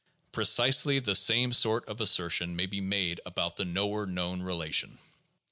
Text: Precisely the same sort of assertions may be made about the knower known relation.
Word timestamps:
Precisely 0.31 0.97
the 0.97 1.13
same 1.13 1.53
sort 1.53 1.85
of 1.87 2.01
assertions 2.01 2.57
may 2.57 2.65
be 2.65 2.81
made 2.81 3.21
about 3.23 3.55
the 3.57 3.65
knower 3.65 4.07
known 4.07 4.41
relation. 4.41 4.97